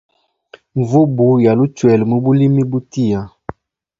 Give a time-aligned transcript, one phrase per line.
[0.79, 3.19] Mvubu yalʼuchwela mubulimi butia.